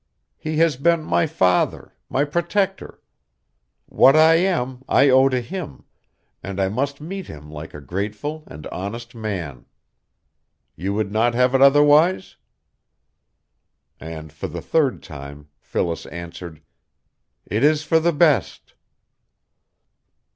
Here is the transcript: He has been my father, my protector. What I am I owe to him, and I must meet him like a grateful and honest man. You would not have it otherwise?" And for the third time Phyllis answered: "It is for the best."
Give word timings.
He 0.39 0.57
has 0.57 0.77
been 0.77 1.03
my 1.03 1.27
father, 1.27 1.93
my 2.09 2.23
protector. 2.23 2.99
What 3.85 4.15
I 4.15 4.33
am 4.37 4.81
I 4.89 5.09
owe 5.11 5.29
to 5.29 5.39
him, 5.39 5.83
and 6.41 6.59
I 6.59 6.69
must 6.69 6.99
meet 7.01 7.27
him 7.27 7.51
like 7.51 7.75
a 7.75 7.81
grateful 7.81 8.43
and 8.47 8.65
honest 8.71 9.13
man. 9.13 9.67
You 10.75 10.95
would 10.95 11.11
not 11.11 11.35
have 11.35 11.53
it 11.53 11.61
otherwise?" 11.61 12.35
And 13.99 14.33
for 14.33 14.47
the 14.47 14.59
third 14.63 15.03
time 15.03 15.49
Phyllis 15.59 16.07
answered: 16.07 16.63
"It 17.45 17.63
is 17.63 17.83
for 17.83 17.99
the 17.99 18.11
best." 18.11 18.73